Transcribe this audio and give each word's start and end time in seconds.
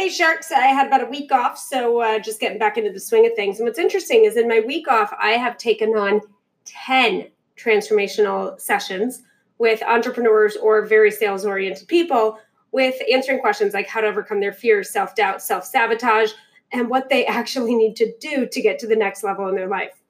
Hey, 0.00 0.08
Sharks, 0.08 0.50
I 0.50 0.68
had 0.68 0.86
about 0.86 1.02
a 1.02 1.10
week 1.10 1.30
off, 1.30 1.58
so 1.58 2.00
uh, 2.00 2.18
just 2.18 2.40
getting 2.40 2.58
back 2.58 2.78
into 2.78 2.90
the 2.90 2.98
swing 2.98 3.26
of 3.26 3.34
things. 3.34 3.58
And 3.58 3.66
what's 3.66 3.78
interesting 3.78 4.24
is 4.24 4.38
in 4.38 4.48
my 4.48 4.60
week 4.60 4.88
off, 4.88 5.12
I 5.20 5.32
have 5.32 5.58
taken 5.58 5.90
on 5.90 6.22
10 6.64 7.28
transformational 7.58 8.58
sessions 8.58 9.22
with 9.58 9.82
entrepreneurs 9.82 10.56
or 10.56 10.86
very 10.86 11.10
sales 11.10 11.44
oriented 11.44 11.86
people 11.86 12.38
with 12.72 12.94
answering 13.12 13.40
questions 13.40 13.74
like 13.74 13.88
how 13.88 14.00
to 14.00 14.06
overcome 14.06 14.40
their 14.40 14.54
fears, 14.54 14.88
self 14.88 15.14
doubt, 15.14 15.42
self 15.42 15.66
sabotage, 15.66 16.32
and 16.72 16.88
what 16.88 17.10
they 17.10 17.26
actually 17.26 17.74
need 17.74 17.94
to 17.96 18.10
do 18.20 18.46
to 18.46 18.62
get 18.62 18.78
to 18.78 18.86
the 18.86 18.96
next 18.96 19.22
level 19.22 19.48
in 19.48 19.54
their 19.54 19.68
life. 19.68 20.00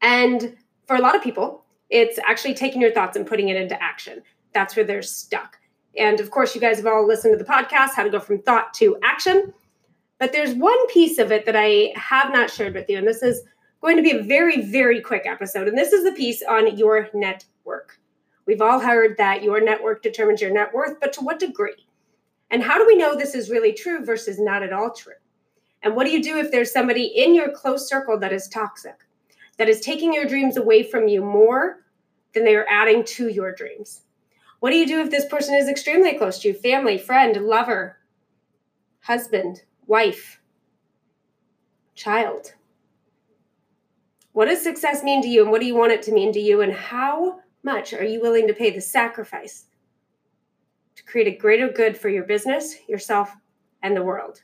And 0.00 0.56
for 0.86 0.96
a 0.96 1.02
lot 1.02 1.14
of 1.14 1.22
people, 1.22 1.66
it's 1.90 2.18
actually 2.26 2.54
taking 2.54 2.80
your 2.80 2.92
thoughts 2.92 3.14
and 3.14 3.26
putting 3.26 3.50
it 3.50 3.56
into 3.56 3.78
action. 3.82 4.22
That's 4.54 4.74
where 4.74 4.86
they're 4.86 5.02
stuck. 5.02 5.57
And 5.98 6.20
of 6.20 6.30
course, 6.30 6.54
you 6.54 6.60
guys 6.60 6.76
have 6.76 6.86
all 6.86 7.06
listened 7.06 7.36
to 7.36 7.44
the 7.44 7.50
podcast, 7.50 7.94
How 7.94 8.04
to 8.04 8.10
Go 8.10 8.20
From 8.20 8.40
Thought 8.42 8.72
to 8.74 8.96
Action. 9.02 9.52
But 10.18 10.32
there's 10.32 10.54
one 10.54 10.86
piece 10.88 11.18
of 11.18 11.32
it 11.32 11.46
that 11.46 11.56
I 11.56 11.92
have 11.96 12.32
not 12.32 12.50
shared 12.50 12.74
with 12.74 12.88
you. 12.88 12.98
And 12.98 13.06
this 13.06 13.22
is 13.22 13.42
going 13.80 13.96
to 13.96 14.02
be 14.02 14.12
a 14.12 14.22
very, 14.22 14.62
very 14.62 15.00
quick 15.00 15.22
episode. 15.26 15.68
And 15.68 15.78
this 15.78 15.92
is 15.92 16.04
the 16.04 16.12
piece 16.12 16.42
on 16.42 16.76
your 16.76 17.08
network. 17.14 17.98
We've 18.46 18.62
all 18.62 18.80
heard 18.80 19.16
that 19.18 19.42
your 19.42 19.60
network 19.60 20.02
determines 20.02 20.40
your 20.40 20.50
net 20.50 20.72
worth, 20.72 20.98
but 21.00 21.12
to 21.14 21.20
what 21.20 21.38
degree? 21.38 21.86
And 22.50 22.62
how 22.62 22.78
do 22.78 22.86
we 22.86 22.96
know 22.96 23.14
this 23.14 23.34
is 23.34 23.50
really 23.50 23.72
true 23.72 24.04
versus 24.04 24.40
not 24.40 24.62
at 24.62 24.72
all 24.72 24.90
true? 24.90 25.12
And 25.82 25.94
what 25.94 26.06
do 26.06 26.12
you 26.12 26.22
do 26.22 26.38
if 26.38 26.50
there's 26.50 26.72
somebody 26.72 27.04
in 27.04 27.34
your 27.34 27.52
close 27.52 27.88
circle 27.88 28.18
that 28.18 28.32
is 28.32 28.48
toxic, 28.48 28.96
that 29.58 29.68
is 29.68 29.80
taking 29.80 30.12
your 30.12 30.24
dreams 30.24 30.56
away 30.56 30.82
from 30.82 31.08
you 31.08 31.22
more 31.22 31.84
than 32.34 32.44
they 32.44 32.56
are 32.56 32.66
adding 32.68 33.04
to 33.04 33.28
your 33.28 33.52
dreams? 33.52 34.02
What 34.60 34.70
do 34.70 34.76
you 34.76 34.86
do 34.86 35.00
if 35.00 35.10
this 35.10 35.26
person 35.26 35.54
is 35.54 35.68
extremely 35.68 36.14
close 36.14 36.40
to 36.40 36.48
you? 36.48 36.54
Family, 36.54 36.98
friend, 36.98 37.36
lover, 37.46 37.98
husband, 39.00 39.62
wife, 39.86 40.40
child? 41.94 42.54
What 44.32 44.46
does 44.46 44.62
success 44.62 45.02
mean 45.02 45.22
to 45.22 45.28
you, 45.28 45.42
and 45.42 45.50
what 45.50 45.60
do 45.60 45.66
you 45.66 45.76
want 45.76 45.92
it 45.92 46.02
to 46.02 46.12
mean 46.12 46.32
to 46.32 46.40
you, 46.40 46.60
and 46.60 46.72
how 46.72 47.40
much 47.62 47.92
are 47.92 48.04
you 48.04 48.20
willing 48.20 48.46
to 48.48 48.54
pay 48.54 48.70
the 48.70 48.80
sacrifice 48.80 49.66
to 50.96 51.04
create 51.04 51.28
a 51.28 51.38
greater 51.38 51.68
good 51.68 51.96
for 51.96 52.08
your 52.08 52.24
business, 52.24 52.76
yourself, 52.88 53.34
and 53.82 53.96
the 53.96 54.02
world, 54.02 54.42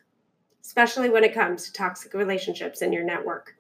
especially 0.63 1.11
when 1.11 1.25
it 1.25 1.35
comes 1.35 1.65
to 1.65 1.73
toxic 1.73 2.15
relationships 2.15 2.83
in 2.83 2.93
your 2.93 3.05
network? 3.05 3.55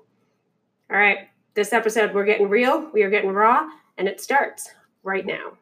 All 0.90 0.96
right, 0.96 1.28
this 1.54 1.72
episode, 1.72 2.14
we're 2.14 2.24
getting 2.24 2.48
real, 2.48 2.90
we 2.92 3.02
are 3.02 3.10
getting 3.10 3.30
raw, 3.30 3.68
and 3.98 4.06
it 4.06 4.20
starts 4.20 4.70
right 5.02 5.26
now. 5.26 5.58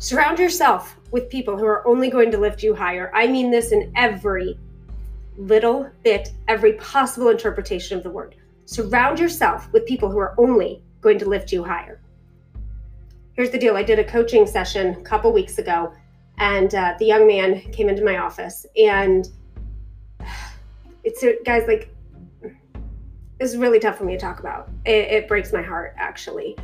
Surround 0.00 0.38
yourself 0.38 0.96
with 1.10 1.28
people 1.28 1.58
who 1.58 1.66
are 1.66 1.86
only 1.86 2.08
going 2.08 2.30
to 2.30 2.38
lift 2.38 2.62
you 2.62 2.72
higher. 2.72 3.10
I 3.14 3.26
mean 3.26 3.50
this 3.50 3.72
in 3.72 3.92
every 3.96 4.56
little 5.36 5.90
bit, 6.04 6.32
every 6.46 6.74
possible 6.74 7.30
interpretation 7.30 7.96
of 7.96 8.04
the 8.04 8.10
word. 8.10 8.36
Surround 8.66 9.18
yourself 9.18 9.72
with 9.72 9.86
people 9.86 10.08
who 10.08 10.18
are 10.18 10.34
only 10.38 10.82
going 11.00 11.18
to 11.18 11.28
lift 11.28 11.50
you 11.50 11.64
higher. 11.64 12.00
Here's 13.32 13.50
the 13.50 13.58
deal 13.58 13.76
I 13.76 13.82
did 13.82 13.98
a 13.98 14.04
coaching 14.04 14.46
session 14.46 14.94
a 14.94 15.02
couple 15.02 15.32
weeks 15.32 15.58
ago, 15.58 15.92
and 16.38 16.72
uh, 16.74 16.94
the 17.00 17.06
young 17.06 17.26
man 17.26 17.60
came 17.72 17.88
into 17.88 18.04
my 18.04 18.18
office, 18.18 18.66
and 18.76 19.28
it's 21.02 21.24
guys 21.44 21.64
like 21.66 21.92
this 23.38 23.50
is 23.50 23.56
really 23.56 23.78
tough 23.78 23.98
for 23.98 24.04
me 24.04 24.14
to 24.14 24.18
talk 24.18 24.40
about. 24.40 24.68
It, 24.84 25.10
it 25.10 25.28
breaks 25.28 25.52
my 25.52 25.62
heart, 25.62 25.94
actually. 25.96 26.56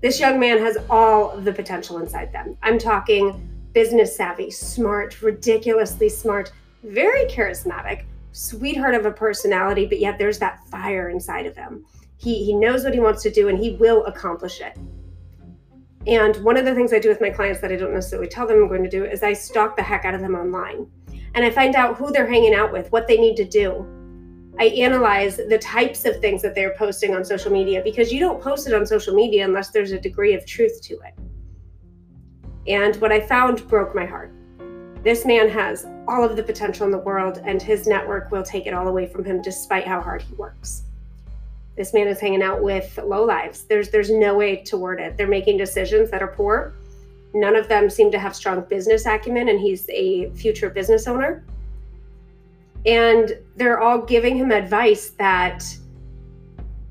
This 0.00 0.18
young 0.18 0.40
man 0.40 0.58
has 0.58 0.78
all 0.88 1.36
the 1.36 1.52
potential 1.52 1.98
inside 1.98 2.32
them. 2.32 2.56
I'm 2.62 2.78
talking 2.78 3.46
business 3.72 4.16
savvy, 4.16 4.50
smart, 4.50 5.20
ridiculously 5.20 6.08
smart, 6.08 6.52
very 6.82 7.26
charismatic, 7.26 8.04
sweetheart 8.32 8.94
of 8.94 9.04
a 9.04 9.12
personality, 9.12 9.86
but 9.86 10.00
yet 10.00 10.16
there's 10.18 10.38
that 10.38 10.66
fire 10.68 11.10
inside 11.10 11.44
of 11.44 11.54
him. 11.54 11.84
He, 12.16 12.44
he 12.44 12.54
knows 12.54 12.82
what 12.82 12.94
he 12.94 13.00
wants 13.00 13.22
to 13.24 13.30
do 13.30 13.48
and 13.48 13.58
he 13.58 13.72
will 13.72 14.06
accomplish 14.06 14.60
it. 14.60 14.76
And 16.06 16.34
one 16.38 16.56
of 16.56 16.64
the 16.64 16.74
things 16.74 16.94
I 16.94 16.98
do 16.98 17.10
with 17.10 17.20
my 17.20 17.28
clients 17.28 17.60
that 17.60 17.70
I 17.70 17.76
don't 17.76 17.92
necessarily 17.92 18.28
tell 18.28 18.46
them 18.46 18.62
I'm 18.62 18.68
going 18.68 18.82
to 18.82 18.88
do 18.88 19.04
is 19.04 19.22
I 19.22 19.34
stalk 19.34 19.76
the 19.76 19.82
heck 19.82 20.06
out 20.06 20.14
of 20.14 20.22
them 20.22 20.34
online. 20.34 20.86
And 21.34 21.44
I 21.44 21.50
find 21.50 21.74
out 21.74 21.96
who 21.96 22.10
they're 22.10 22.26
hanging 22.26 22.54
out 22.54 22.72
with, 22.72 22.90
what 22.90 23.06
they 23.06 23.18
need 23.18 23.36
to 23.36 23.44
do, 23.44 23.86
I 24.60 24.64
analyze 24.64 25.38
the 25.38 25.56
types 25.56 26.04
of 26.04 26.20
things 26.20 26.42
that 26.42 26.54
they're 26.54 26.74
posting 26.74 27.14
on 27.14 27.24
social 27.24 27.50
media 27.50 27.80
because 27.82 28.12
you 28.12 28.20
don't 28.20 28.42
post 28.42 28.68
it 28.68 28.74
on 28.74 28.84
social 28.84 29.14
media 29.14 29.42
unless 29.46 29.70
there's 29.70 29.92
a 29.92 29.98
degree 29.98 30.34
of 30.34 30.44
truth 30.44 30.82
to 30.82 31.00
it. 31.00 31.14
And 32.66 32.94
what 32.96 33.10
I 33.10 33.20
found 33.20 33.66
broke 33.68 33.94
my 33.94 34.04
heart. 34.04 34.30
This 35.02 35.24
man 35.24 35.48
has 35.48 35.86
all 36.06 36.22
of 36.22 36.36
the 36.36 36.42
potential 36.42 36.84
in 36.84 36.92
the 36.92 36.98
world, 36.98 37.40
and 37.42 37.62
his 37.62 37.86
network 37.86 38.30
will 38.30 38.42
take 38.42 38.66
it 38.66 38.74
all 38.74 38.86
away 38.86 39.06
from 39.06 39.24
him 39.24 39.40
despite 39.40 39.86
how 39.86 39.98
hard 39.98 40.20
he 40.20 40.34
works. 40.34 40.82
This 41.74 41.94
man 41.94 42.06
is 42.06 42.20
hanging 42.20 42.42
out 42.42 42.62
with 42.62 42.98
low 43.02 43.24
lives. 43.24 43.64
There's 43.64 43.88
there's 43.88 44.10
no 44.10 44.36
way 44.36 44.56
to 44.56 44.76
word 44.76 45.00
it. 45.00 45.16
They're 45.16 45.26
making 45.26 45.56
decisions 45.56 46.10
that 46.10 46.20
are 46.20 46.34
poor. 46.34 46.74
None 47.32 47.56
of 47.56 47.66
them 47.68 47.88
seem 47.88 48.10
to 48.10 48.18
have 48.18 48.36
strong 48.36 48.60
business 48.68 49.06
acumen, 49.06 49.48
and 49.48 49.58
he's 49.58 49.88
a 49.88 50.28
future 50.32 50.68
business 50.68 51.06
owner 51.08 51.46
and 52.86 53.38
they're 53.56 53.80
all 53.80 54.00
giving 54.02 54.36
him 54.36 54.50
advice 54.50 55.10
that 55.18 55.64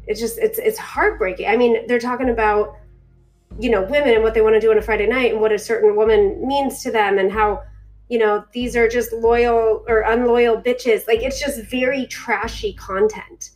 it's 0.07 0.19
just 0.19 0.38
it's 0.39 0.59
it's 0.59 0.77
heartbreaking. 0.77 1.47
I 1.47 1.57
mean, 1.57 1.88
they're 1.88 2.00
talking 2.00 2.29
about 2.29 2.77
you 3.59 3.69
know 3.69 3.83
women 3.83 4.13
and 4.13 4.23
what 4.23 4.33
they 4.33 4.41
want 4.41 4.55
to 4.55 4.59
do 4.59 4.72
on 4.72 4.77
a 4.77 4.81
Friday 4.81 5.07
night 5.07 5.31
and 5.31 5.41
what 5.41 5.51
a 5.51 5.59
certain 5.59 5.95
woman 5.95 6.45
means 6.47 6.81
to 6.83 6.91
them 6.91 7.17
and 7.17 7.31
how 7.31 7.63
you 8.09 8.17
know 8.17 8.44
these 8.53 8.75
are 8.75 8.88
just 8.88 9.13
loyal 9.13 9.83
or 9.88 10.01
unloyal 10.01 10.61
bitches. 10.61 11.07
Like 11.07 11.19
it's 11.19 11.39
just 11.39 11.61
very 11.69 12.06
trashy 12.07 12.73
content. 12.73 13.51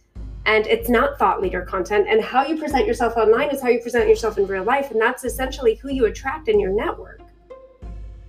And 0.45 0.67
it's 0.67 0.89
not 0.89 1.17
thought 1.17 1.41
leader 1.41 1.61
content. 1.61 2.07
And 2.09 2.21
how 2.21 2.45
you 2.45 2.57
present 2.57 2.85
yourself 2.85 3.15
online 3.15 3.49
is 3.49 3.61
how 3.61 3.69
you 3.69 3.79
present 3.79 4.09
yourself 4.09 4.37
in 4.37 4.45
real 4.45 4.65
life. 4.65 4.91
And 4.91 4.99
that's 4.99 5.23
essentially 5.23 5.75
who 5.75 5.89
you 5.89 6.05
attract 6.05 6.49
in 6.49 6.59
your 6.59 6.71
network. 6.71 7.21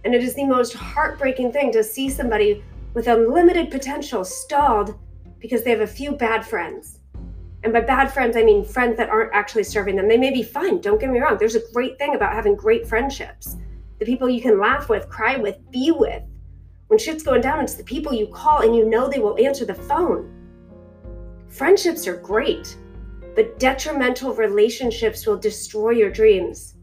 And 0.05 0.15
it 0.15 0.23
is 0.23 0.35
the 0.35 0.45
most 0.45 0.75
heartbreaking 0.75 1.51
thing 1.51 1.73
to 1.73 1.83
see 1.83 2.09
somebody 2.09 2.63
with 2.95 3.09
unlimited 3.09 3.71
potential 3.71 4.25
stalled 4.25 4.99
because 5.39 5.63
they 5.63 5.71
have 5.71 5.81
a 5.81 5.87
few 5.87 6.13
bad 6.13 6.47
friends. 6.47 7.01
And 7.65 7.73
by 7.73 7.81
bad 7.81 8.13
friends, 8.13 8.37
I 8.37 8.43
mean 8.43 8.65
friends 8.65 8.97
that 8.97 9.11
aren't 9.11 9.35
actually 9.35 9.65
serving 9.65 9.97
them. 9.97 10.09
They 10.09 10.17
may 10.17 10.33
be 10.33 10.43
fun, 10.43 10.81
don't 10.81 11.01
get 11.01 11.11
me 11.11 11.19
wrong. 11.19 11.37
There's 11.39 11.55
a 11.55 11.73
great 11.73 11.99
thing 11.99 12.15
about 12.15 12.33
having 12.33 12.57
great 12.57 12.87
friendships 12.87 13.57
the 14.01 14.05
people 14.05 14.29
you 14.29 14.43
can 14.43 14.59
laugh 14.59 14.89
with, 14.89 15.09
cry 15.09 15.37
with, 15.37 15.57
be 15.71 15.93
with. 15.93 16.23
When 16.89 16.99
shit's 16.99 17.23
going 17.23 17.41
down, 17.41 17.63
it's 17.63 17.75
the 17.75 17.85
people 17.85 18.13
you 18.13 18.27
call 18.27 18.63
and 18.63 18.75
you 18.75 18.89
know 18.89 19.09
they 19.09 19.21
will 19.21 19.39
answer 19.39 19.65
the 19.65 19.75
phone. 19.75 20.31
Friendships 21.49 22.07
are 22.07 22.17
great, 22.17 22.77
but 23.35 23.59
detrimental 23.59 24.35
relationships 24.35 25.27
will 25.27 25.37
destroy 25.37 25.91
your 25.91 26.11
dreams. 26.11 26.75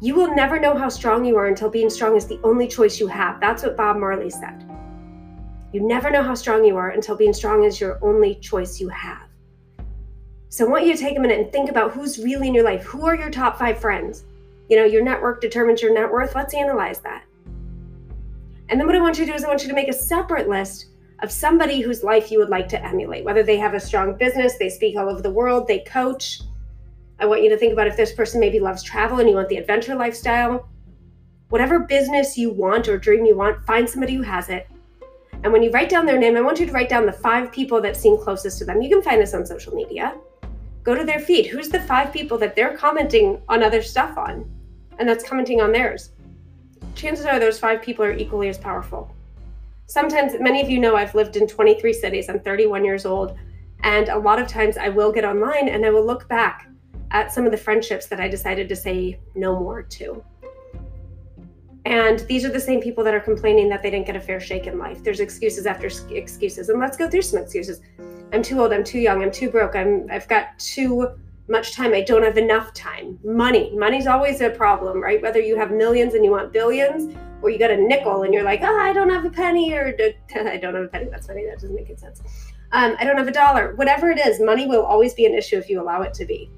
You 0.00 0.14
will 0.14 0.34
never 0.34 0.60
know 0.60 0.76
how 0.76 0.88
strong 0.88 1.24
you 1.24 1.36
are 1.36 1.46
until 1.46 1.70
being 1.70 1.90
strong 1.90 2.14
is 2.16 2.26
the 2.26 2.40
only 2.44 2.68
choice 2.68 3.00
you 3.00 3.08
have. 3.08 3.40
That's 3.40 3.62
what 3.62 3.76
Bob 3.76 3.96
Marley 3.96 4.30
said. 4.30 4.64
You 5.72 5.86
never 5.86 6.10
know 6.10 6.22
how 6.22 6.34
strong 6.34 6.64
you 6.64 6.76
are 6.76 6.90
until 6.90 7.16
being 7.16 7.34
strong 7.34 7.64
is 7.64 7.78
your 7.78 7.98
only 8.02 8.36
choice 8.36 8.80
you 8.80 8.88
have. 8.88 9.28
So 10.48 10.64
I 10.64 10.70
want 10.70 10.86
you 10.86 10.94
to 10.94 10.98
take 10.98 11.18
a 11.18 11.20
minute 11.20 11.38
and 11.38 11.52
think 11.52 11.68
about 11.68 11.92
who's 11.92 12.18
really 12.18 12.48
in 12.48 12.54
your 12.54 12.64
life. 12.64 12.84
Who 12.84 13.04
are 13.04 13.14
your 13.14 13.30
top 13.30 13.58
five 13.58 13.78
friends? 13.78 14.24
You 14.70 14.76
know, 14.76 14.86
your 14.86 15.04
network 15.04 15.42
determines 15.42 15.82
your 15.82 15.92
net 15.92 16.10
worth. 16.10 16.34
Let's 16.34 16.54
analyze 16.54 17.00
that. 17.00 17.24
And 18.70 18.80
then 18.80 18.86
what 18.86 18.96
I 18.96 19.00
want 19.00 19.18
you 19.18 19.26
to 19.26 19.30
do 19.30 19.36
is 19.36 19.44
I 19.44 19.48
want 19.48 19.62
you 19.62 19.68
to 19.68 19.74
make 19.74 19.88
a 19.88 19.92
separate 19.92 20.48
list 20.48 20.86
of 21.20 21.30
somebody 21.30 21.80
whose 21.80 22.02
life 22.02 22.30
you 22.30 22.38
would 22.38 22.48
like 22.48 22.68
to 22.68 22.82
emulate, 22.82 23.24
whether 23.24 23.42
they 23.42 23.58
have 23.58 23.74
a 23.74 23.80
strong 23.80 24.16
business, 24.16 24.56
they 24.56 24.70
speak 24.70 24.96
all 24.96 25.08
over 25.08 25.20
the 25.20 25.30
world, 25.30 25.66
they 25.66 25.80
coach. 25.80 26.40
I 27.18 27.26
want 27.26 27.42
you 27.42 27.50
to 27.50 27.58
think 27.58 27.72
about 27.72 27.88
if 27.88 27.96
this 27.96 28.12
person 28.12 28.40
maybe 28.40 28.60
loves 28.60 28.82
travel 28.82 29.18
and 29.18 29.28
you 29.28 29.34
want 29.34 29.48
the 29.48 29.56
adventure 29.56 29.96
lifestyle. 29.96 30.68
Whatever 31.48 31.80
business 31.80 32.38
you 32.38 32.50
want 32.50 32.88
or 32.88 32.96
dream 32.96 33.26
you 33.26 33.36
want, 33.36 33.64
find 33.66 33.88
somebody 33.88 34.14
who 34.14 34.22
has 34.22 34.48
it 34.48 34.68
and 35.44 35.52
when 35.52 35.62
you 35.62 35.70
write 35.70 35.88
down 35.88 36.04
their 36.04 36.18
name, 36.18 36.36
I 36.36 36.40
want 36.40 36.58
you 36.58 36.66
to 36.66 36.72
write 36.72 36.88
down 36.88 37.06
the 37.06 37.12
five 37.12 37.52
people 37.52 37.80
that 37.82 37.96
seem 37.96 38.18
closest 38.18 38.58
to 38.58 38.64
them. 38.64 38.82
You 38.82 38.88
can 38.88 39.02
find 39.02 39.20
this 39.20 39.34
on 39.34 39.46
social 39.46 39.74
media. 39.74 40.16
Go 40.82 40.94
to 40.94 41.04
their 41.04 41.20
feed. 41.20 41.46
Who's 41.46 41.68
the 41.68 41.80
five 41.80 42.12
people 42.12 42.38
that 42.38 42.56
they're 42.56 42.76
commenting 42.76 43.40
on 43.48 43.62
other 43.62 43.82
stuff 43.82 44.18
on 44.18 44.50
and 44.98 45.08
that's 45.08 45.26
commenting 45.26 45.60
on 45.60 45.70
theirs? 45.70 46.10
Chances 46.94 47.26
are 47.26 47.38
those 47.38 47.58
five 47.58 47.82
people 47.82 48.04
are 48.04 48.12
equally 48.12 48.48
as 48.48 48.58
powerful. 48.58 49.14
Sometimes, 49.86 50.34
many 50.40 50.60
of 50.60 50.68
you 50.68 50.78
know 50.78 50.96
I've 50.96 51.14
lived 51.14 51.36
in 51.36 51.46
23 51.46 51.92
cities. 51.92 52.28
I'm 52.28 52.40
31 52.40 52.84
years 52.84 53.06
old. 53.06 53.36
And 53.84 54.08
a 54.08 54.18
lot 54.18 54.40
of 54.40 54.48
times 54.48 54.76
I 54.76 54.88
will 54.88 55.12
get 55.12 55.24
online 55.24 55.68
and 55.68 55.86
I 55.86 55.90
will 55.90 56.04
look 56.04 56.28
back 56.28 56.68
at 57.12 57.32
some 57.32 57.46
of 57.46 57.52
the 57.52 57.56
friendships 57.56 58.06
that 58.06 58.20
I 58.20 58.28
decided 58.28 58.68
to 58.68 58.76
say 58.76 59.18
no 59.34 59.58
more 59.58 59.82
to. 59.82 60.22
And 61.88 62.20
these 62.28 62.44
are 62.44 62.50
the 62.50 62.60
same 62.60 62.82
people 62.82 63.02
that 63.04 63.14
are 63.14 63.20
complaining 63.20 63.70
that 63.70 63.82
they 63.82 63.90
didn't 63.90 64.06
get 64.06 64.14
a 64.14 64.20
fair 64.20 64.40
shake 64.40 64.66
in 64.66 64.78
life. 64.78 65.02
There's 65.02 65.20
excuses 65.20 65.64
after 65.64 65.88
excuses. 66.10 66.68
And 66.68 66.78
let's 66.78 66.98
go 66.98 67.08
through 67.08 67.22
some 67.22 67.40
excuses. 67.40 67.80
I'm 68.30 68.42
too 68.42 68.60
old, 68.60 68.74
I'm 68.74 68.84
too 68.84 68.98
young, 68.98 69.22
I'm 69.22 69.32
too 69.32 69.48
broke, 69.50 69.74
I'm 69.74 70.06
I've 70.10 70.28
got 70.28 70.58
too 70.58 71.08
much 71.48 71.74
time, 71.74 71.94
I 71.94 72.02
don't 72.02 72.22
have 72.22 72.36
enough 72.36 72.74
time. 72.74 73.18
Money. 73.24 73.74
Money's 73.74 74.06
always 74.06 74.42
a 74.42 74.50
problem, 74.50 75.02
right? 75.02 75.22
Whether 75.22 75.40
you 75.40 75.56
have 75.56 75.70
millions 75.70 76.12
and 76.12 76.22
you 76.22 76.30
want 76.30 76.52
billions, 76.52 77.16
or 77.40 77.48
you 77.48 77.58
got 77.58 77.70
a 77.70 77.76
nickel 77.78 78.22
and 78.24 78.34
you're 78.34 78.44
like, 78.44 78.60
oh, 78.62 78.78
I 78.78 78.92
don't 78.92 79.08
have 79.08 79.24
a 79.24 79.30
penny, 79.30 79.72
or 79.72 79.86
I 80.36 80.58
don't 80.58 80.74
have 80.74 80.84
a 80.84 80.88
penny. 80.88 81.06
That's 81.10 81.26
funny. 81.26 81.46
That 81.46 81.54
doesn't 81.54 81.74
make 81.74 81.88
any 81.88 81.96
sense. 81.96 82.20
Um, 82.72 82.96
I 82.98 83.04
don't 83.04 83.16
have 83.16 83.28
a 83.28 83.32
dollar. 83.32 83.74
Whatever 83.76 84.10
it 84.10 84.18
is, 84.18 84.42
money 84.42 84.66
will 84.66 84.82
always 84.82 85.14
be 85.14 85.24
an 85.24 85.32
issue 85.32 85.56
if 85.56 85.70
you 85.70 85.80
allow 85.80 86.02
it 86.02 86.12
to 86.14 86.26
be. 86.26 86.50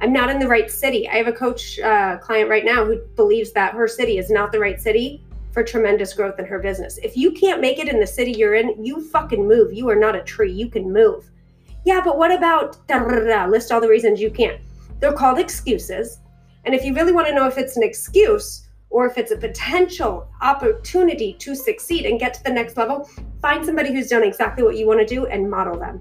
I'm 0.00 0.12
not 0.12 0.30
in 0.30 0.38
the 0.38 0.46
right 0.46 0.70
city. 0.70 1.08
I 1.08 1.16
have 1.16 1.26
a 1.26 1.32
coach 1.32 1.78
uh, 1.80 2.18
client 2.18 2.48
right 2.48 2.64
now 2.64 2.84
who 2.84 2.98
believes 3.16 3.52
that 3.52 3.74
her 3.74 3.88
city 3.88 4.18
is 4.18 4.30
not 4.30 4.52
the 4.52 4.60
right 4.60 4.80
city 4.80 5.24
for 5.50 5.64
tremendous 5.64 6.14
growth 6.14 6.38
in 6.38 6.44
her 6.44 6.60
business. 6.60 6.98
If 7.02 7.16
you 7.16 7.32
can't 7.32 7.60
make 7.60 7.78
it 7.78 7.88
in 7.88 7.98
the 7.98 8.06
city 8.06 8.32
you're 8.32 8.54
in, 8.54 8.84
you 8.84 9.00
fucking 9.10 9.46
move. 9.46 9.72
You 9.72 9.88
are 9.88 9.96
not 9.96 10.14
a 10.14 10.22
tree. 10.22 10.52
You 10.52 10.68
can 10.68 10.92
move. 10.92 11.28
Yeah, 11.84 12.00
but 12.04 12.16
what 12.16 12.30
about 12.30 12.86
da, 12.86 13.00
da, 13.00 13.24
da, 13.24 13.46
list 13.46 13.72
all 13.72 13.80
the 13.80 13.88
reasons 13.88 14.20
you 14.20 14.30
can't? 14.30 14.60
They're 15.00 15.12
called 15.12 15.38
excuses. 15.38 16.20
And 16.64 16.74
if 16.74 16.84
you 16.84 16.94
really 16.94 17.12
want 17.12 17.26
to 17.28 17.34
know 17.34 17.46
if 17.46 17.58
it's 17.58 17.76
an 17.76 17.82
excuse 17.82 18.68
or 18.90 19.06
if 19.06 19.18
it's 19.18 19.32
a 19.32 19.36
potential 19.36 20.28
opportunity 20.42 21.34
to 21.34 21.54
succeed 21.54 22.06
and 22.06 22.20
get 22.20 22.34
to 22.34 22.44
the 22.44 22.52
next 22.52 22.76
level, 22.76 23.08
find 23.42 23.64
somebody 23.64 23.92
who's 23.92 24.08
done 24.08 24.22
exactly 24.22 24.62
what 24.62 24.76
you 24.76 24.86
want 24.86 25.00
to 25.00 25.06
do 25.06 25.26
and 25.26 25.50
model 25.50 25.78
them. 25.78 26.00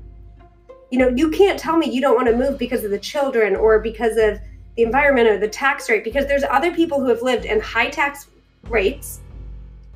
You 0.90 1.00
know, 1.00 1.10
you 1.10 1.30
can't 1.32 1.60
tell 1.60 1.78
me 1.78 1.90
you 1.90 2.02
don't 2.02 2.16
want 2.16 2.28
to 2.28 2.36
move 2.36 2.58
because 2.58 2.84
of 2.84 2.92
the 2.92 3.00
children 3.00 3.56
or 3.56 3.80
because 3.80 4.18
of 4.18 4.40
the 4.76 4.84
environment 4.84 5.28
or 5.28 5.38
the 5.38 5.48
tax 5.48 5.90
rate 5.90 6.04
because 6.04 6.28
there's 6.28 6.44
other 6.44 6.74
people 6.74 7.00
who 7.00 7.08
have 7.08 7.22
lived 7.22 7.46
in 7.46 7.60
high 7.60 7.90
tax 7.90 8.28
rates 8.70 9.22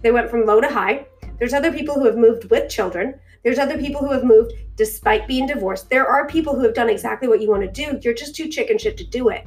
they 0.01 0.11
went 0.11 0.29
from 0.29 0.45
low 0.45 0.59
to 0.59 0.67
high. 0.67 1.05
There's 1.37 1.53
other 1.53 1.71
people 1.71 1.95
who 1.95 2.05
have 2.05 2.17
moved 2.17 2.49
with 2.49 2.69
children. 2.69 3.19
There's 3.43 3.59
other 3.59 3.77
people 3.77 4.01
who 4.01 4.11
have 4.11 4.23
moved 4.23 4.53
despite 4.75 5.27
being 5.27 5.47
divorced. 5.47 5.89
There 5.89 6.07
are 6.07 6.27
people 6.27 6.55
who 6.55 6.63
have 6.63 6.73
done 6.73 6.89
exactly 6.89 7.27
what 7.27 7.41
you 7.41 7.49
want 7.49 7.63
to 7.63 7.71
do. 7.71 7.99
You're 8.01 8.13
just 8.13 8.35
too 8.35 8.47
chicken 8.47 8.77
shit 8.77 8.97
to 8.97 9.03
do 9.03 9.29
it. 9.29 9.45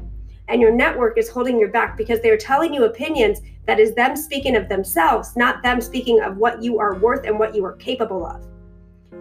And 0.49 0.61
your 0.61 0.73
network 0.73 1.19
is 1.19 1.29
holding 1.29 1.59
you 1.59 1.69
back 1.69 1.97
because 1.97 2.21
they're 2.21 2.37
telling 2.37 2.75
you 2.75 2.85
opinions 2.85 3.41
that 3.67 3.81
is 3.81 3.95
them 3.95 4.15
speaking 4.17 4.57
of 4.57 4.69
themselves, 4.69 5.37
not 5.37 5.63
them 5.63 5.81
speaking 5.81 6.21
of 6.21 6.37
what 6.37 6.63
you 6.63 6.79
are 6.79 6.97
worth 6.97 7.25
and 7.25 7.39
what 7.39 7.55
you 7.55 7.65
are 7.65 7.77
capable 7.77 8.27
of. 8.27 8.45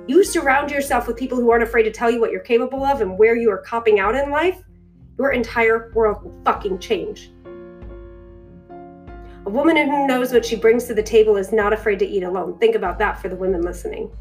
You 0.07 0.23
surround 0.23 0.69
yourself 0.69 1.07
with 1.07 1.15
people 1.15 1.37
who 1.37 1.49
aren't 1.49 1.63
afraid 1.63 1.83
to 1.83 1.91
tell 1.91 2.11
you 2.11 2.19
what 2.19 2.31
you're 2.31 2.41
capable 2.41 2.83
of 2.83 2.99
and 2.99 3.17
where 3.17 3.37
you 3.37 3.49
are 3.51 3.59
copping 3.59 3.99
out 3.99 4.15
in 4.15 4.29
life, 4.31 4.61
your 5.17 5.31
entire 5.31 5.91
world 5.93 6.23
will 6.23 6.43
fucking 6.43 6.79
change. 6.79 7.31
A 9.45 9.49
woman 9.49 9.77
who 9.77 10.07
knows 10.07 10.33
what 10.33 10.45
she 10.45 10.55
brings 10.55 10.85
to 10.85 10.93
the 10.93 11.03
table 11.03 11.37
is 11.37 11.53
not 11.53 11.73
afraid 11.73 11.99
to 11.99 12.07
eat 12.07 12.23
alone. 12.23 12.57
Think 12.59 12.75
about 12.75 12.99
that 12.99 13.21
for 13.21 13.29
the 13.29 13.35
women 13.35 13.61
listening. 13.61 14.11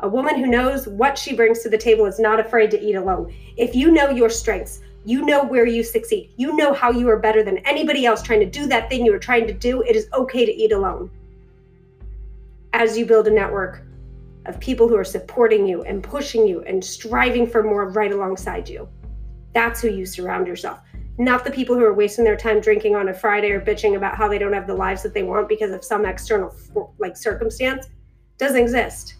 A 0.00 0.08
woman 0.08 0.36
who 0.36 0.46
knows 0.46 0.88
what 0.88 1.16
she 1.16 1.34
brings 1.34 1.62
to 1.62 1.68
the 1.68 1.78
table 1.78 2.06
is 2.06 2.18
not 2.18 2.40
afraid 2.40 2.70
to 2.72 2.80
eat 2.80 2.94
alone. 2.94 3.32
If 3.56 3.74
you 3.74 3.92
know 3.92 4.10
your 4.10 4.30
strengths, 4.30 4.80
you 5.04 5.24
know 5.24 5.44
where 5.44 5.66
you 5.66 5.84
succeed, 5.84 6.32
you 6.36 6.56
know 6.56 6.72
how 6.72 6.90
you 6.90 7.08
are 7.08 7.18
better 7.18 7.42
than 7.42 7.58
anybody 7.58 8.06
else 8.06 8.22
trying 8.22 8.40
to 8.40 8.46
do 8.46 8.66
that 8.66 8.88
thing 8.88 9.06
you 9.06 9.14
are 9.14 9.18
trying 9.18 9.46
to 9.46 9.52
do, 9.52 9.82
it 9.82 9.94
is 9.94 10.08
okay 10.12 10.44
to 10.44 10.52
eat 10.52 10.72
alone. 10.72 11.10
As 12.72 12.98
you 12.98 13.06
build 13.06 13.28
a 13.28 13.30
network 13.30 13.82
of 14.46 14.60
people 14.60 14.88
who 14.88 14.96
are 14.96 15.04
supporting 15.04 15.66
you 15.66 15.82
and 15.82 16.02
pushing 16.02 16.46
you 16.46 16.62
and 16.62 16.84
striving 16.84 17.46
for 17.46 17.62
more 17.62 17.88
right 17.90 18.12
alongside 18.12 18.68
you, 18.68 18.88
that's 19.52 19.80
who 19.80 19.88
you 19.88 20.04
surround 20.04 20.46
yourself 20.46 20.80
not 21.18 21.44
the 21.44 21.50
people 21.50 21.76
who 21.76 21.84
are 21.84 21.94
wasting 21.94 22.24
their 22.24 22.36
time 22.36 22.60
drinking 22.60 22.96
on 22.96 23.08
a 23.08 23.14
Friday 23.14 23.50
or 23.50 23.60
bitching 23.60 23.96
about 23.96 24.16
how 24.16 24.28
they 24.28 24.38
don't 24.38 24.52
have 24.52 24.66
the 24.66 24.74
lives 24.74 25.02
that 25.02 25.14
they 25.14 25.22
want 25.22 25.48
because 25.48 25.70
of 25.70 25.84
some 25.84 26.04
external 26.04 26.54
like 26.98 27.16
circumstance 27.16 27.86
doesn't 28.36 28.60
exist. 28.60 29.14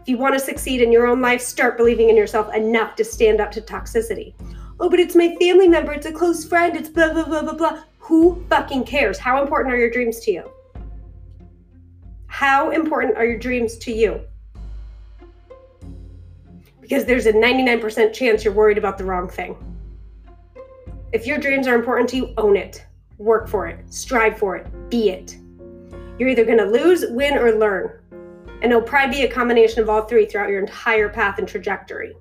If 0.00 0.08
you 0.08 0.16
want 0.16 0.34
to 0.34 0.40
succeed 0.40 0.80
in 0.80 0.92
your 0.92 1.06
own 1.06 1.20
life, 1.20 1.42
start 1.42 1.76
believing 1.76 2.08
in 2.08 2.16
yourself 2.16 2.54
enough 2.54 2.94
to 2.96 3.04
stand 3.04 3.40
up 3.40 3.50
to 3.52 3.60
toxicity. 3.60 4.34
Oh, 4.80 4.88
but 4.88 5.00
it's 5.00 5.16
my 5.16 5.34
family 5.40 5.68
member, 5.68 5.92
it's 5.92 6.06
a 6.06 6.12
close 6.12 6.44
friend, 6.44 6.76
it's 6.76 6.88
blah 6.88 7.12
blah 7.12 7.24
blah 7.24 7.42
blah 7.42 7.54
blah. 7.54 7.82
Who 7.98 8.42
fucking 8.48 8.84
cares? 8.84 9.18
How 9.18 9.42
important 9.42 9.74
are 9.74 9.78
your 9.78 9.90
dreams 9.90 10.20
to 10.20 10.30
you? 10.30 10.50
How 12.36 12.68
important 12.68 13.16
are 13.16 13.24
your 13.24 13.38
dreams 13.38 13.78
to 13.78 13.90
you? 13.90 14.20
Because 16.82 17.06
there's 17.06 17.24
a 17.24 17.32
99% 17.32 18.12
chance 18.12 18.44
you're 18.44 18.52
worried 18.52 18.76
about 18.76 18.98
the 18.98 19.06
wrong 19.06 19.26
thing. 19.26 19.56
If 21.14 21.26
your 21.26 21.38
dreams 21.38 21.66
are 21.66 21.74
important 21.74 22.10
to 22.10 22.16
you, 22.16 22.34
own 22.36 22.58
it. 22.58 22.84
Work 23.16 23.48
for 23.48 23.66
it. 23.66 23.90
Strive 23.90 24.36
for 24.36 24.54
it. 24.54 24.66
Be 24.90 25.08
it. 25.08 25.38
You're 26.18 26.28
either 26.28 26.44
going 26.44 26.58
to 26.58 26.66
lose, 26.66 27.06
win, 27.08 27.38
or 27.38 27.52
learn. 27.52 27.98
And 28.60 28.64
it'll 28.64 28.82
probably 28.82 29.16
be 29.16 29.24
a 29.24 29.32
combination 29.32 29.80
of 29.80 29.88
all 29.88 30.02
three 30.02 30.26
throughout 30.26 30.50
your 30.50 30.60
entire 30.60 31.08
path 31.08 31.38
and 31.38 31.48
trajectory. 31.48 32.14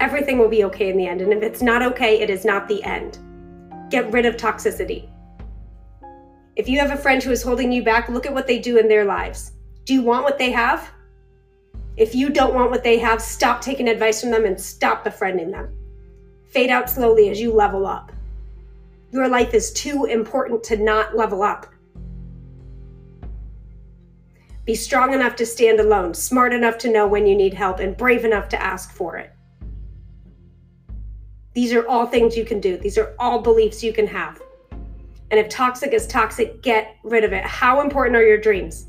Everything 0.00 0.40
will 0.40 0.48
be 0.48 0.64
okay 0.64 0.90
in 0.90 0.96
the 0.96 1.06
end. 1.06 1.20
And 1.20 1.32
if 1.32 1.44
it's 1.44 1.62
not 1.62 1.80
okay, 1.80 2.20
it 2.20 2.28
is 2.28 2.44
not 2.44 2.66
the 2.66 2.82
end. 2.82 3.20
Get 3.88 4.10
rid 4.10 4.26
of 4.26 4.36
toxicity. 4.36 5.13
If 6.56 6.68
you 6.68 6.78
have 6.78 6.90
a 6.90 6.96
friend 6.96 7.22
who 7.22 7.30
is 7.30 7.42
holding 7.42 7.72
you 7.72 7.82
back, 7.82 8.08
look 8.08 8.26
at 8.26 8.34
what 8.34 8.46
they 8.46 8.58
do 8.58 8.78
in 8.78 8.88
their 8.88 9.04
lives. 9.04 9.52
Do 9.84 9.94
you 9.94 10.02
want 10.02 10.24
what 10.24 10.38
they 10.38 10.50
have? 10.52 10.88
If 11.96 12.14
you 12.14 12.30
don't 12.30 12.54
want 12.54 12.70
what 12.70 12.84
they 12.84 12.98
have, 12.98 13.20
stop 13.20 13.60
taking 13.60 13.88
advice 13.88 14.20
from 14.20 14.30
them 14.30 14.44
and 14.44 14.60
stop 14.60 15.04
befriending 15.04 15.50
them 15.50 15.76
fade 16.54 16.70
out 16.70 16.88
slowly 16.88 17.30
as 17.30 17.40
you 17.40 17.52
level 17.52 17.84
up. 17.84 18.12
Your 19.10 19.28
life 19.28 19.54
is 19.54 19.72
too 19.72 20.04
important 20.04 20.62
to 20.64 20.76
not 20.76 21.16
level 21.16 21.42
up. 21.42 21.66
Be 24.64 24.76
strong 24.76 25.12
enough 25.12 25.34
to 25.36 25.44
stand 25.44 25.80
alone, 25.80 26.14
smart 26.14 26.54
enough 26.54 26.78
to 26.78 26.92
know 26.92 27.08
when 27.08 27.26
you 27.26 27.34
need 27.34 27.54
help, 27.54 27.80
and 27.80 27.96
brave 27.96 28.24
enough 28.24 28.48
to 28.50 28.62
ask 28.62 28.92
for 28.92 29.16
it. 29.16 29.32
These 31.54 31.72
are 31.72 31.86
all 31.88 32.06
things 32.06 32.36
you 32.36 32.44
can 32.44 32.60
do. 32.60 32.76
These 32.76 32.98
are 32.98 33.14
all 33.18 33.42
beliefs 33.42 33.82
you 33.82 33.92
can 33.92 34.06
have. 34.06 34.40
And 35.30 35.40
if 35.40 35.48
toxic 35.48 35.92
is 35.92 36.06
toxic, 36.06 36.62
get 36.62 36.96
rid 37.02 37.24
of 37.24 37.32
it. 37.32 37.44
How 37.44 37.80
important 37.80 38.16
are 38.16 38.24
your 38.24 38.38
dreams? 38.38 38.86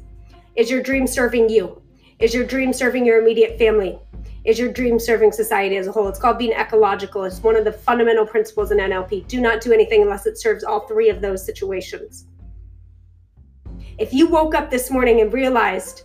Is 0.55 0.69
your 0.69 0.81
dream 0.81 1.07
serving 1.07 1.49
you? 1.49 1.81
Is 2.19 2.33
your 2.33 2.45
dream 2.45 2.73
serving 2.73 3.05
your 3.05 3.21
immediate 3.21 3.57
family? 3.57 3.99
is 4.45 4.59
your 4.59 4.71
dream 4.71 4.99
serving 4.99 5.31
society 5.31 5.75
as 5.75 5.87
a 5.87 5.91
whole. 5.91 6.07
It's 6.07 6.19
called 6.19 6.37
being 6.37 6.53
ecological. 6.53 7.23
It's 7.23 7.41
one 7.41 7.55
of 7.55 7.65
the 7.65 7.71
fundamental 7.71 8.25
principles 8.25 8.71
in 8.71 8.77
NLP. 8.77 9.27
Do 9.27 9.41
not 9.41 9.59
do 9.59 9.73
anything 9.73 10.03
unless 10.03 10.27
it 10.27 10.37
serves 10.37 10.63
all 10.63 10.81
three 10.81 11.09
of 11.09 11.19
those 11.19 11.43
situations. 11.43 12.27
If 13.97 14.13
you 14.13 14.27
woke 14.27 14.53
up 14.53 14.69
this 14.69 14.91
morning 14.91 15.21
and 15.21 15.33
realized 15.33 16.03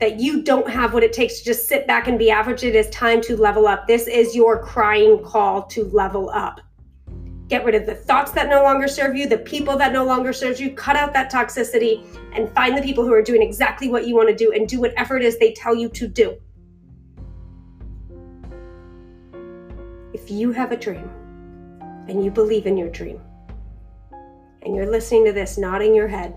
that 0.00 0.18
you 0.20 0.42
don't 0.42 0.68
have 0.68 0.94
what 0.94 1.02
it 1.02 1.12
takes 1.12 1.38
to 1.38 1.44
just 1.44 1.68
sit 1.68 1.86
back 1.86 2.08
and 2.08 2.18
be 2.18 2.30
average, 2.30 2.64
it 2.64 2.74
is 2.74 2.88
time 2.90 3.20
to 3.22 3.36
level 3.36 3.66
up. 3.66 3.86
This 3.86 4.06
is 4.06 4.34
your 4.34 4.62
crying 4.62 5.22
call 5.22 5.62
to 5.64 5.84
level 5.84 6.30
up. 6.30 6.60
Get 7.48 7.64
rid 7.64 7.74
of 7.74 7.86
the 7.86 7.94
thoughts 7.94 8.32
that 8.32 8.48
no 8.48 8.62
longer 8.62 8.88
serve 8.88 9.16
you, 9.16 9.28
the 9.28 9.38
people 9.38 9.76
that 9.76 9.92
no 9.92 10.04
longer 10.04 10.32
serve 10.32 10.58
you. 10.58 10.72
Cut 10.72 10.96
out 10.96 11.12
that 11.12 11.30
toxicity 11.30 12.04
and 12.32 12.52
find 12.54 12.76
the 12.76 12.82
people 12.82 13.04
who 13.04 13.12
are 13.12 13.22
doing 13.22 13.42
exactly 13.42 13.88
what 13.88 14.06
you 14.06 14.16
want 14.16 14.28
to 14.28 14.34
do 14.34 14.52
and 14.52 14.68
do 14.68 14.80
whatever 14.80 15.16
it 15.16 15.22
is 15.22 15.38
they 15.38 15.52
tell 15.52 15.74
you 15.74 15.88
to 15.90 16.08
do. 16.08 16.36
if 20.26 20.32
you 20.32 20.50
have 20.50 20.72
a 20.72 20.76
dream 20.76 21.08
and 22.08 22.24
you 22.24 22.32
believe 22.32 22.66
in 22.66 22.76
your 22.76 22.88
dream, 22.88 23.20
and 24.62 24.74
you're 24.74 24.90
listening 24.90 25.24
to 25.24 25.32
this, 25.32 25.56
nodding 25.56 25.94
your 25.94 26.08
head, 26.08 26.36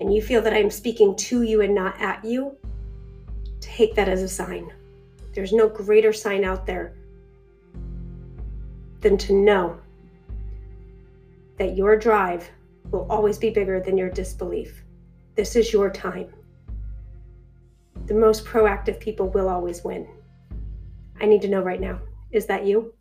and 0.00 0.12
you 0.12 0.20
feel 0.20 0.42
that 0.42 0.52
I'm 0.52 0.70
speaking 0.70 1.14
to 1.14 1.42
you 1.42 1.60
and 1.60 1.72
not 1.72 2.00
at 2.00 2.24
you, 2.24 2.56
take 3.60 3.94
that 3.94 4.08
as 4.08 4.22
a 4.22 4.28
sign. 4.28 4.72
There's 5.34 5.52
no 5.52 5.68
greater 5.68 6.12
sign 6.12 6.42
out 6.42 6.66
there 6.66 6.94
than 9.02 9.16
to 9.18 9.34
know 9.34 9.78
that 11.58 11.76
your 11.76 11.96
drive 11.96 12.50
will 12.90 13.06
always 13.10 13.38
be 13.38 13.50
bigger 13.50 13.80
than 13.80 13.96
your 13.96 14.10
disbelief. 14.10 14.82
This 15.34 15.56
is 15.56 15.72
your 15.72 15.90
time. 15.90 16.32
The 18.06 18.14
most 18.14 18.44
proactive 18.44 19.00
people 19.00 19.28
will 19.30 19.48
always 19.48 19.82
win. 19.82 20.06
I 21.20 21.26
need 21.26 21.42
to 21.42 21.48
know 21.48 21.62
right 21.62 21.80
now. 21.80 22.00
Is 22.30 22.46
that 22.46 22.66
you? 22.66 22.92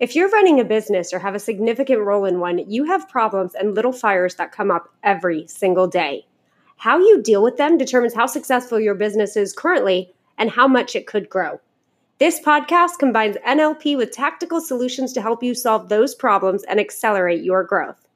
If 0.00 0.14
you're 0.14 0.28
running 0.28 0.60
a 0.60 0.64
business 0.64 1.14
or 1.14 1.18
have 1.18 1.34
a 1.34 1.38
significant 1.38 2.00
role 2.00 2.24
in 2.24 2.38
one, 2.38 2.58
you 2.70 2.84
have 2.84 3.08
problems 3.08 3.54
and 3.54 3.74
little 3.74 3.92
fires 3.92 4.34
that 4.34 4.52
come 4.52 4.70
up 4.70 4.92
every 5.02 5.46
single 5.46 5.86
day. 5.86 6.26
How 6.84 6.98
you 6.98 7.22
deal 7.22 7.42
with 7.42 7.56
them 7.56 7.78
determines 7.78 8.12
how 8.12 8.26
successful 8.26 8.78
your 8.78 8.94
business 8.94 9.38
is 9.38 9.54
currently 9.54 10.12
and 10.36 10.50
how 10.50 10.68
much 10.68 10.94
it 10.94 11.06
could 11.06 11.30
grow. 11.30 11.58
This 12.18 12.38
podcast 12.38 12.98
combines 12.98 13.38
NLP 13.38 13.96
with 13.96 14.10
tactical 14.10 14.60
solutions 14.60 15.14
to 15.14 15.22
help 15.22 15.42
you 15.42 15.54
solve 15.54 15.88
those 15.88 16.14
problems 16.14 16.62
and 16.64 16.78
accelerate 16.78 17.42
your 17.42 17.64
growth. 17.64 18.06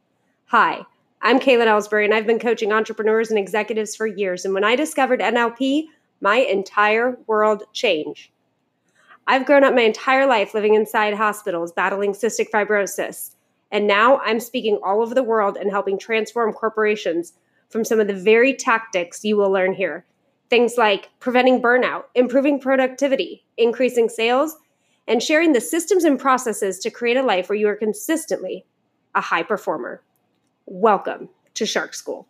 Hi, 0.48 0.82
I'm 1.22 1.40
Kaylin 1.40 1.66
Ellsbury, 1.66 2.04
and 2.04 2.12
I've 2.12 2.26
been 2.26 2.38
coaching 2.38 2.70
entrepreneurs 2.70 3.30
and 3.30 3.38
executives 3.38 3.96
for 3.96 4.06
years. 4.06 4.44
And 4.44 4.52
when 4.52 4.64
I 4.64 4.76
discovered 4.76 5.20
NLP, 5.20 5.84
my 6.20 6.37
entire 6.37 7.16
world 7.26 7.62
changed. 7.72 8.30
I've 9.26 9.46
grown 9.46 9.64
up 9.64 9.75
my 9.75 9.80
entire 9.80 10.26
life 10.26 10.52
living 10.52 10.75
inside 10.75 11.14
hospitals, 11.14 11.72
battling 11.72 12.12
cystic 12.12 12.50
fibrosis. 12.50 13.34
And 13.72 13.87
now 13.87 14.18
I'm 14.18 14.40
speaking 14.40 14.78
all 14.84 15.00
over 15.00 15.14
the 15.14 15.22
world 15.22 15.56
and 15.56 15.70
helping 15.70 15.98
transform 15.98 16.52
corporations 16.52 17.32
from 17.68 17.84
some 17.84 18.00
of 18.00 18.06
the 18.06 18.14
very 18.14 18.54
tactics 18.54 19.25
you 19.25 19.37
will 19.37 19.50
learn 19.50 19.75
here. 19.75 20.04
Things 20.50 20.76
like 20.78 21.10
preventing 21.20 21.60
burnout, 21.60 22.04
improving 22.14 22.58
productivity, 22.58 23.44
increasing 23.56 24.08
sales, 24.08 24.56
and 25.06 25.22
sharing 25.22 25.52
the 25.52 25.60
systems 25.60 26.04
and 26.04 26.18
processes 26.18 26.78
to 26.80 26.90
create 26.90 27.16
a 27.16 27.22
life 27.22 27.48
where 27.48 27.58
you 27.58 27.68
are 27.68 27.76
consistently 27.76 28.64
a 29.14 29.20
high 29.20 29.42
performer. 29.42 30.02
Welcome 30.66 31.28
to 31.54 31.66
Shark 31.66 31.94
School. 31.94 32.26